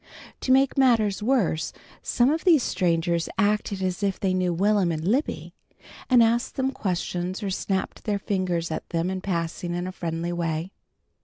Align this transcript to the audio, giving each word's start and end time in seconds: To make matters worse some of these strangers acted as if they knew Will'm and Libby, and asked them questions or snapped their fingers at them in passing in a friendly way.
To 0.39 0.51
make 0.51 0.79
matters 0.79 1.21
worse 1.21 1.73
some 2.01 2.31
of 2.31 2.43
these 2.43 2.63
strangers 2.63 3.29
acted 3.37 3.83
as 3.83 4.01
if 4.01 4.19
they 4.19 4.33
knew 4.33 4.51
Will'm 4.51 4.91
and 4.91 5.07
Libby, 5.07 5.53
and 6.09 6.23
asked 6.23 6.55
them 6.55 6.71
questions 6.71 7.43
or 7.43 7.51
snapped 7.51 8.05
their 8.05 8.17
fingers 8.17 8.71
at 8.71 8.89
them 8.89 9.11
in 9.11 9.21
passing 9.21 9.75
in 9.75 9.85
a 9.85 9.91
friendly 9.91 10.33
way. 10.33 10.71